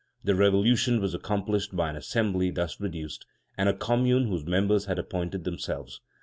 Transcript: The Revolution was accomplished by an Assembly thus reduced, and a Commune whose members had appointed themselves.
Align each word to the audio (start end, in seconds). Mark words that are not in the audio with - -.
The 0.23 0.33
Revolution 0.33 0.99
was 0.99 1.13
accomplished 1.13 1.75
by 1.75 1.91
an 1.91 1.95
Assembly 1.95 2.49
thus 2.49 2.81
reduced, 2.81 3.27
and 3.55 3.69
a 3.69 3.73
Commune 3.77 4.25
whose 4.29 4.43
members 4.47 4.85
had 4.85 4.97
appointed 4.97 5.43
themselves. 5.43 6.01